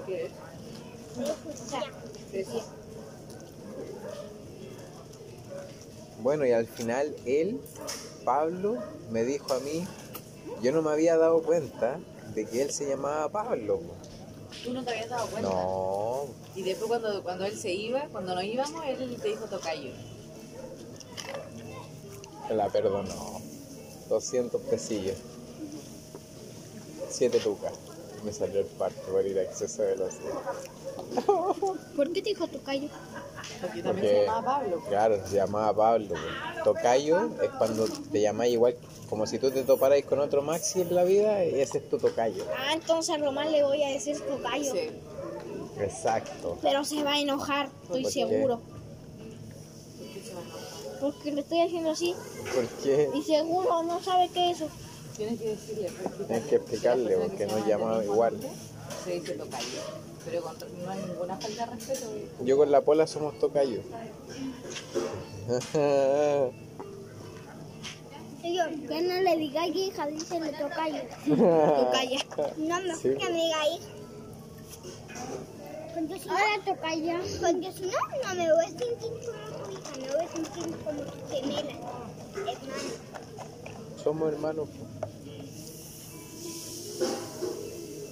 ¿Qué. 0.05 0.31
Bueno, 6.19 6.45
y 6.45 6.51
al 6.51 6.67
final 6.67 7.15
él, 7.25 7.61
Pablo, 8.23 8.77
me 9.11 9.23
dijo 9.23 9.53
a 9.53 9.59
mí, 9.59 9.85
yo 10.61 10.71
no 10.71 10.81
me 10.81 10.91
había 10.91 11.17
dado 11.17 11.43
cuenta 11.43 11.99
de 12.33 12.45
que 12.45 12.61
él 12.61 12.71
se 12.71 12.87
llamaba 12.87 13.29
Pablo. 13.29 13.81
¿Tú 14.63 14.73
no 14.73 14.83
te 14.83 14.91
habías 14.91 15.09
dado 15.09 15.27
cuenta? 15.27 15.49
No, 15.49 16.25
Y 16.55 16.63
después 16.63 16.87
cuando, 16.87 17.21
cuando 17.23 17.45
él 17.45 17.57
se 17.57 17.73
iba, 17.73 18.07
cuando 18.11 18.33
nos 18.35 18.43
íbamos, 18.43 18.83
él 18.85 19.17
te 19.21 19.27
dijo 19.29 19.45
tocayo. 19.45 19.91
la 22.49 22.69
perdonó. 22.69 23.41
200 24.09 24.61
pesillos. 24.61 25.17
7 27.09 27.41
lucas. 27.45 27.73
Me 28.23 28.31
salió 28.31 28.61
el 28.61 28.65
parto 28.65 29.01
por 29.11 29.25
ir 29.25 29.37
a 29.37 29.43
exceso 29.43 29.81
de 29.81 29.95
velocidad. 29.95 30.33
¿Por 31.95 32.13
qué 32.13 32.21
te 32.21 32.29
dijo 32.29 32.47
tu 32.47 32.61
callo? 32.61 32.87
Porque 33.61 33.83
también 33.83 34.07
se 34.07 34.25
llamaba 34.25 34.45
Pablo. 34.45 34.83
Claro, 34.87 35.27
se 35.27 35.35
llamaba 35.35 35.73
Pablo. 35.75 36.15
Tocayo 36.63 37.29
es 37.41 37.49
cuando 37.57 37.85
te 38.11 38.21
llamáis 38.21 38.53
igual, 38.53 38.75
como 39.09 39.27
si 39.27 39.39
tú 39.39 39.51
te 39.51 39.63
toparais 39.63 40.05
con 40.05 40.19
otro 40.19 40.41
Maxi 40.41 40.81
en 40.81 40.95
la 40.95 41.03
vida, 41.03 41.43
y 41.45 41.59
ese 41.59 41.79
es 41.79 41.89
tu 41.89 41.97
tocayo. 41.97 42.45
Ah, 42.57 42.73
entonces 42.73 43.13
a 43.13 43.17
Román 43.17 43.51
le 43.51 43.63
voy 43.63 43.83
a 43.83 43.89
decir 43.89 44.17
tu 44.19 44.41
callo. 44.41 44.71
Sí. 44.71 44.89
Exacto. 45.79 46.57
Pero 46.61 46.85
se 46.85 47.03
va 47.03 47.13
a 47.13 47.19
enojar, 47.19 47.69
estoy 47.83 48.03
¿Por 48.03 48.13
qué? 48.13 48.19
seguro. 48.19 48.61
Porque 51.01 51.31
le 51.33 51.41
estoy 51.41 51.59
haciendo 51.59 51.91
así. 51.91 52.15
¿Por 52.55 52.65
qué? 52.81 53.09
Y 53.13 53.21
seguro 53.23 53.83
no 53.83 54.01
sabe 54.01 54.29
qué 54.33 54.51
es 54.51 54.61
eso. 54.61 54.69
Tienes 55.17 55.39
que 55.39 55.49
decirle. 55.49 55.91
Tienes 56.27 56.45
que 56.47 56.55
explicarle, 56.55 57.17
porque 57.17 57.45
nos 57.45 57.67
llamaba 57.67 58.03
igual. 58.03 58.37
Se 59.03 59.11
dice 59.19 59.33
tocayo. 59.33 59.67
Pero 60.25 60.41
con, 60.41 60.55
no 60.83 60.89
hay 60.89 60.99
ninguna 61.05 61.37
falta 61.37 61.65
de 61.65 61.71
respeto. 61.73 62.05
Yo 62.43 62.57
con 62.57 62.71
la 62.71 62.81
pola 62.81 63.05
somos 63.07 63.37
tocayo. 63.39 63.81
Yo, 68.43 68.63
que 68.87 69.01
no 69.01 69.21
le 69.21 69.37
diga 69.37 69.67
hija, 69.67 70.07
dice 70.07 70.39
le 70.39 70.51
tocayo. 70.51 71.01
Tocaya. 71.27 72.19
No, 72.57 72.81
mejor 72.81 72.95
Sí. 73.01 73.09
que 73.17 73.29
me 73.29 73.41
diga 73.41 73.67
hija. 73.69 73.87
Porque 75.93 76.19
si 76.19 76.29
Ahora 76.29 76.59
tocaya. 76.65 77.19
Porque 77.41 77.71
si 77.71 77.81
no, 77.83 77.97
no 78.23 78.35
me 78.35 78.53
voy 78.53 78.65
a 78.65 78.67
sentir 78.67 78.97
como 78.99 79.63
tu 79.63 79.71
hija, 79.71 79.91
me 80.01 80.07
voy 80.13 80.25
a 80.25 80.27
sentir 80.27 80.77
como 80.83 81.01
tu 81.01 81.27
gemela, 81.29 81.71
hermano. 81.71 81.93
somos 84.03 84.33
hermanos. 84.33 84.67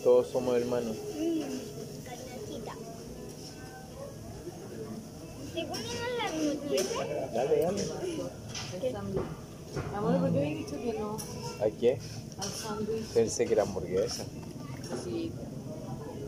Todos 0.03 0.27
somos 0.27 0.55
hermanos. 0.57 0.95
Mmm, 1.17 1.41
carnecita. 2.05 2.73
Según 5.53 5.77
la 6.17 7.33
Dale, 7.33 7.61
dale. 7.61 7.83
Amor, 9.95 10.19
¿por 10.19 10.31
qué 10.33 10.37
habéis 10.39 10.57
dicho 10.65 10.77
que 10.81 10.99
no 10.99 11.17
¿A 11.63 11.69
qué? 11.79 11.97
al 12.37 12.49
sándwich? 12.49 13.05
Pensé 13.13 13.45
que 13.45 13.53
era 13.53 13.63
hamburguesa. 13.63 14.25
Sí. 15.03 15.31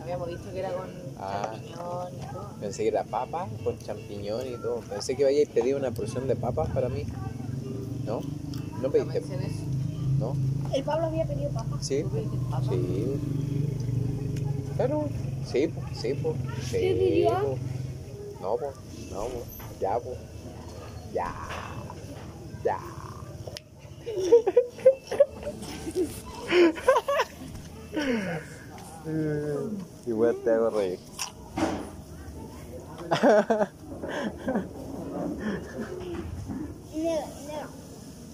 Habíamos 0.02 0.28
dicho 0.30 0.52
que 0.52 0.60
era 0.60 0.74
con 0.74 0.90
Ah. 1.20 1.52
champiñón 1.54 2.14
y 2.14 2.34
todo. 2.34 2.50
Pensé 2.60 2.82
que 2.84 2.88
era 2.90 3.04
papa 3.06 3.48
con 3.64 3.80
champiñón 3.80 4.48
y 4.48 4.58
todo. 4.62 4.82
Pensé 4.82 5.16
que 5.16 5.26
habíais 5.26 5.50
pedido 5.50 5.78
una 5.78 5.92
porción 5.92 6.28
de 6.28 6.36
papas 6.36 6.70
para 6.72 6.90
mí. 6.90 7.04
¿No? 8.06 8.22
¿No 8.82 8.92
pediste? 8.92 9.22
¿No? 10.20 10.36
El 10.74 10.84
Pablo 10.84 11.08
había 11.08 11.26
pedido 11.26 11.50
papas. 11.52 11.86
¿Sí? 11.86 12.04
¿Tú 12.04 12.10
pediste 12.10 12.38
papa? 12.50 12.64
Sí. 12.70 13.20
Claro. 14.76 15.06
Sí, 15.52 15.68
pues, 15.68 15.98
sí, 15.98 16.14
pues. 16.16 16.36
Sí, 16.66 16.78
¿Qué 16.78 16.96
pidió? 17.00 17.30
po. 17.30 17.58
No, 18.42 18.56
pues. 18.58 18.76
No, 19.12 19.26
pues. 19.26 19.46
Ya, 19.80 20.00
pues. 20.00 20.18
Ya. 21.14 21.34
Ya. 22.64 22.80
Igual 30.08 30.36
te 30.44 30.52
hago 30.52 30.70
reír. 30.72 31.00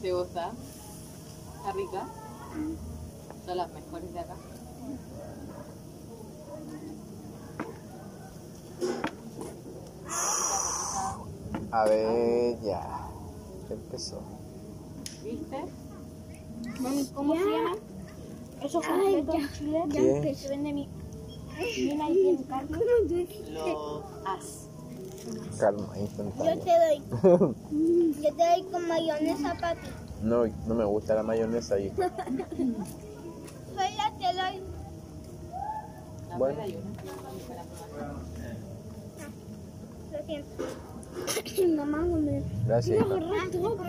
¿Te 0.02 0.14
gusta? 0.14 0.52
¿Está 1.58 1.72
rica? 1.74 2.08
Son 3.46 3.58
las 3.58 3.72
mejores 3.74 4.14
de 4.14 4.20
acá. 4.20 4.36
A 11.72 11.86
ver, 11.86 12.60
ya. 12.62 13.10
Empezó. 13.70 14.22
¿Viste? 15.24 15.66
¿cómo 17.14 17.36
se 17.36 17.40
llama? 17.40 17.76
Eso 18.62 18.82
fue 18.82 19.20
en 19.20 19.28
Chile. 19.54 19.84
Ya 19.88 20.22
que 20.22 20.36
se 20.36 20.50
vende 20.50 20.74
mi. 20.74 20.90
Mira 21.78 22.06
ahí 22.06 22.14
tiene 22.14 22.44
carne. 22.46 22.78
Lo 23.52 24.04
haz. 24.26 24.68
Calma, 25.60 25.98
instantáneo. 26.00 26.56
Yo 26.56 26.62
te 26.62 26.72
doy. 26.72 27.56
Yo 28.22 28.36
te 28.36 28.48
doy 28.48 28.64
con 28.72 28.88
mayonesa, 28.88 29.56
papi. 29.60 29.88
No, 30.22 30.46
no 30.68 30.76
me 30.76 30.84
gusta 30.84 31.16
la 31.16 31.24
mayonesa 31.24 31.76
ahí. 31.76 31.90
Doy. 31.90 32.10
La 33.96 34.52
Bueno. 36.38 36.58
Mamá. 41.76 42.06
Gracias. 42.66 43.00
hija. 43.00 43.16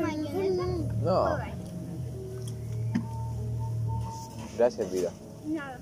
mayonesa. 0.01 0.65
No, 1.03 1.39
gracias, 4.57 4.93
vida. 4.93 5.11
Nada. 5.47 5.79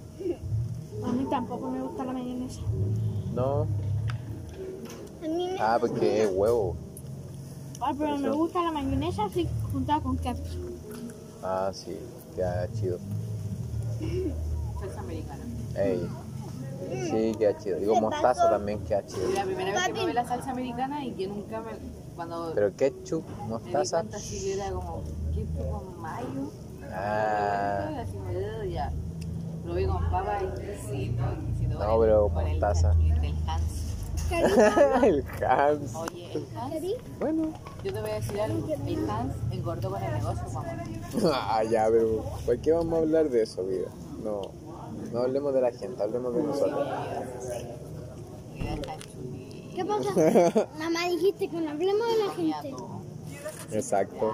A 1.05 1.13
mí 1.13 1.27
tampoco 1.31 1.71
me 1.71 1.83
gusta 1.83 2.05
la 2.05 2.13
mayonesa. 2.13 2.61
No. 3.35 3.67
A 5.23 5.29
mí 5.29 5.51
me. 5.53 5.61
Ah, 5.61 5.77
porque 5.81 6.25
es 6.25 6.31
huevo. 6.33 6.77
Ah, 7.81 7.93
pero 7.97 8.19
me 8.19 8.31
gusta 8.31 8.63
la 8.63 8.73
mayonesa 8.73 9.25
así 9.25 9.49
juntada 9.73 10.01
con 10.01 10.17
ketchup. 10.17 10.47
Ah, 11.43 11.71
sí, 11.73 11.97
queda 12.35 12.69
chido. 12.73 12.99
Salsa 14.81 15.01
americana. 15.01 15.45
Ey. 15.77 16.09
Sí, 17.11 17.35
queda 17.39 17.57
chido. 17.59 17.79
Digo, 17.79 18.01
mostaza 18.01 18.49
también 18.51 18.81
queda 18.81 19.05
chido. 19.07 19.29
La 19.35 19.45
primera 19.45 19.73
vez 19.73 19.87
que 19.89 19.93
probé 19.95 20.15
la 20.15 20.25
salsa 20.27 20.51
americana 20.51 21.05
y 21.05 21.13
que 21.13 21.27
nunca 21.29 21.61
me. 21.61 21.73
Cuando 22.17 22.53
Pero 22.55 22.75
ketchup, 22.75 23.25
me 23.29 23.43
di 23.45 23.49
mostaza. 23.51 24.05
así 24.15 24.41
que 24.41 24.55
era 24.55 24.71
como. 24.73 25.03
¿Qué 25.35 25.43
esto 25.43 25.71
con 25.71 26.01
mayo? 26.03 26.51
Ah, 26.93 27.91
Así 28.01 28.13
como, 28.17 28.31
"Ugh", 28.31 28.65
ya. 28.71 28.93
Probé 29.65 29.87
con 29.87 30.11
papa 30.11 30.39
y. 30.43 31.17
No, 31.69 32.01
pero 32.01 32.29
con 32.29 32.47
el- 32.47 32.53
mostaza. 32.59 32.93
El, 33.23 33.35
Hans. 33.47 33.78
el 35.05 35.25
Hans. 35.47 35.95
Oye, 35.95 36.33
el 36.35 36.47
Hans. 36.57 36.75
Bueno. 37.19 37.53
Yo 37.85 37.93
te 37.93 38.01
voy 38.01 38.11
a 38.11 38.15
decir 38.15 38.41
algo. 38.41 38.69
El 38.69 39.11
Hans 39.11 39.35
engordó 39.51 39.91
con 39.91 40.03
el 40.03 40.13
negocio, 40.13 40.45
mamá. 40.53 40.85
Ah, 41.33 41.65
ya, 41.65 41.87
pero 41.91 42.23
¿por 42.45 42.59
qué 42.59 42.73
vamos 42.73 42.95
a 42.95 43.03
hablar 43.03 43.31
de 43.31 43.43
eso, 43.43 43.65
vida? 43.65 43.89
No, 44.23 44.43
no 45.13 45.21
hablemos 45.21 45.55
de 45.55 45.61
la 45.61 45.73
gente, 45.73 46.03
hablemos 46.03 46.35
de 46.35 46.43
nosotros. 46.43 46.89
¿Qué 49.75 49.85
pasa? 49.85 50.69
Mamá, 50.79 51.09
dijiste 51.09 51.49
que 51.49 51.57
no 51.57 51.71
hablemos 51.71 52.07
de 52.09 52.19
la 52.19 52.35
gente. 52.35 52.75
Exacto. 53.73 54.33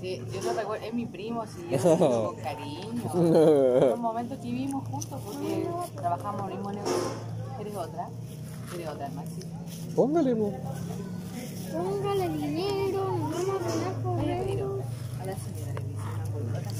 Sí, 0.00 0.20
yo 0.32 0.42
no 0.42 0.52
recuerdo, 0.58 0.84
es 0.84 0.94
mi 0.94 1.06
primo, 1.06 1.46
sí, 1.46 1.64
yo 1.70 1.78
lo 1.78 1.96
digo 1.96 2.26
con 2.34 2.42
cariño. 2.42 3.02
Los 3.14 3.98
momentos 4.00 4.38
que 4.38 4.44
vivimos 4.46 4.88
juntos 4.88 5.20
porque 5.24 5.68
trabajamos 5.94 6.40
en 6.40 6.48
el 6.48 6.54
mismo 6.54 6.72
negocio. 6.72 6.96
¿Eres 7.60 7.76
otra? 7.76 8.08
Póngale, 9.94 10.34
po. 10.36 10.52
Póngale 11.72 12.28
dinero, 12.28 13.04
nos 13.30 13.46
vamos 13.46 13.62
a 13.62 13.68
ganar 13.68 14.02
por 14.02 14.18
Oye, 14.18 14.38
él. 14.38 14.44
pero 14.48 14.80
a 15.20 15.26
la 15.26 15.34
señora 15.36 15.72
le 15.74 15.84
dice 15.88 16.02
una 16.14 16.24
bolota. 16.32 16.70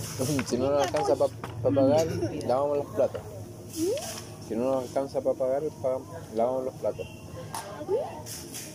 Si 0.48 0.56
no 0.56 0.70
nos 0.70 0.82
alcanza 0.86 1.16
para 1.16 1.74
pagar, 1.74 2.06
lavamos 2.46 2.76
los 2.78 2.86
platos. 2.86 3.22
Si 4.48 4.54
no 4.56 4.64
nos 4.64 4.82
alcanza 4.84 5.20
para 5.20 5.36
pagar, 5.38 5.62
lavamos 6.34 6.64
los 6.64 6.74
platos. 6.74 7.06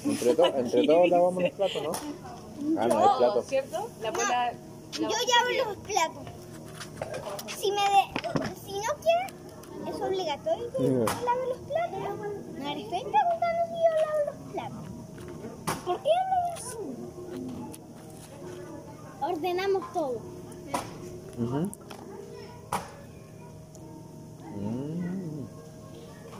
Entre, 0.05 0.35
to- 0.35 0.45
entre 0.45 0.87
todos 0.87 1.09
lavamos 1.13 1.43
los 1.43 1.51
platos, 1.51 1.83
¿no? 1.83 1.91
Ah, 2.79 2.87
no 2.87 2.97
hay 2.99 3.17
platos. 3.17 3.45
¿cierto? 3.47 3.89
La 4.01 4.09
abuela... 4.09 4.53
Yo 4.93 5.01
llavo 5.09 5.69
los 5.69 5.77
platos. 5.77 6.23
Si 7.59 7.71
me 7.71 7.81
de, 7.81 8.55
si 8.65 8.71
no 8.71 8.93
quieres, 9.01 9.33
es 9.89 10.01
obligatorio 10.01 10.71
que 10.73 10.83
yo 10.83 11.05
lave 11.05 11.47
los 11.49 11.57
platos. 11.59 11.99
No 12.57 12.69
estoy 12.69 13.01
preguntando 13.01 13.61
si 13.67 13.77
yo 13.83 13.91
lavo 14.05 14.19
los 14.25 14.37
platos. 14.51 14.85
¿Por 15.85 15.95
qué 16.01 16.09
hablas 16.19 16.53
así? 16.57 16.77
Ordenamos 19.21 19.83
todo. 19.93 20.19
Mm. 21.37 21.69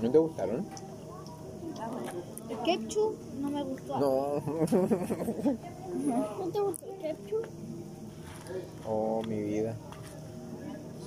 ¿No 0.02 0.12
te 0.12 0.18
gustaron? 0.18 0.66
El 2.50 2.58
ketchup 2.60 3.16
no 3.40 3.50
me 3.50 3.64
gustó. 3.64 4.00
No. 4.00 4.42
¿No 6.40 6.50
te 6.52 6.60
gustó 6.60 6.86
el 6.86 6.98
ketchup? 7.00 7.46
Oh, 8.88 9.22
mi 9.28 9.42
vida. 9.42 9.76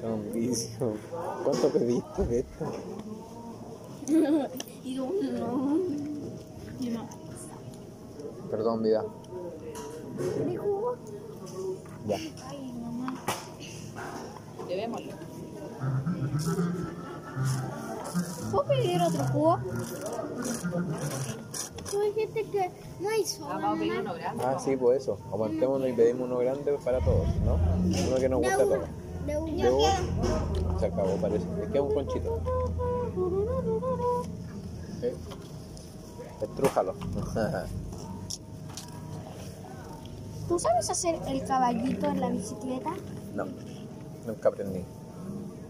Son 0.01 0.13
un 0.13 0.33
vicio. 0.33 0.93
¿Cuánto 1.45 1.69
pediste 1.69 2.27
de 2.27 2.39
esto? 2.41 2.73
Y 4.85 4.95
yo, 4.95 5.11
no. 5.39 5.79
Perdón, 8.51 8.83
vida. 8.83 9.05
¿Me 10.47 10.57
jugo? 10.57 10.97
Ya. 12.07 12.17
Ay, 12.49 12.73
mamá. 12.83 13.15
Debémoslo. 14.67 15.13
¿Puedo 18.51 18.67
pedir 18.67 19.01
otro 19.03 19.25
jugo? 19.27 19.59
Tú 21.91 22.01
dijiste 22.01 22.45
que 22.51 22.71
no 23.01 23.09
hay 23.09 23.25
soda, 23.25 23.55
Ah, 23.55 23.59
vamos 23.59 23.77
a 23.77 23.81
pedir 23.81 24.01
uno 24.01 24.15
grande. 24.15 24.45
Ah, 24.45 24.59
sí, 24.59 24.77
pues 24.77 25.03
eso. 25.03 25.19
Aguantémonos 25.33 25.89
y 25.89 25.93
pedimos 25.93 26.23
uno 26.29 26.39
grande 26.39 26.73
para 26.85 26.99
todos, 27.01 27.27
¿no? 27.45 27.55
Uno 27.55 28.17
que 28.19 28.29
nos 28.29 28.41
De 28.41 28.49
guste 28.49 28.63
a 28.63 28.67
todos. 28.67 28.89
De 29.27 29.37
uno. 29.37 30.79
Se 30.79 30.87
acabó, 30.87 31.17
parece. 31.17 31.47
Es 31.63 31.69
que 31.69 31.79
es 31.79 31.85
un 31.85 31.95
conchito. 31.95 32.41
Sí. 35.01 35.09
Estrújalo. 36.43 36.95
¿Tú 40.49 40.59
sabes 40.59 40.91
hacer 40.91 41.21
el 41.29 41.45
caballito 41.45 42.07
en 42.07 42.21
la 42.21 42.29
bicicleta? 42.31 42.91
no, 43.35 43.47
nunca 44.27 44.49
aprendí. 44.49 44.85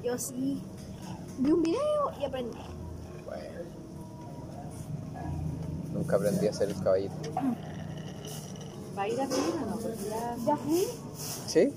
Yo 0.02 0.16
sí. 0.16 0.62
Vi 1.38 1.52
un 1.52 1.62
video 1.62 2.12
y 2.18 2.24
aprendí. 2.24 2.58
Bueno. 3.26 3.60
Nunca 5.92 6.16
aprendí 6.16 6.46
a 6.46 6.50
hacer 6.50 6.70
el 6.70 6.82
caballito. 6.82 7.14
¿Va 8.96 9.02
a 9.02 9.08
ir 9.08 9.20
a 9.20 9.24
o 9.24 9.28
no? 9.28 9.36
¿Ya 10.46 10.56
fui? 10.56 10.86
¿Sí? 11.46 11.72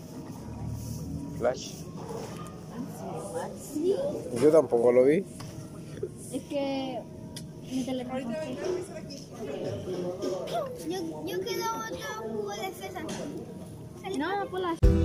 Flash. 1.38 1.74
Sí. 3.74 3.96
Yo 4.42 4.52
tampoco 4.52 4.92
lo 4.92 5.06
vi. 5.06 5.24
Es 6.32 6.44
que 6.44 7.00
me 7.72 7.84
teletransporté. 7.84 8.58
Yo, 10.88 11.26
yo 11.26 11.42
quiero 11.42 11.66
otro 11.90 12.32
jugo 12.32 12.52
de 12.52 12.72
fresa. 12.72 13.02
No, 14.18 14.50
por 14.50 14.60
la... 14.60 15.03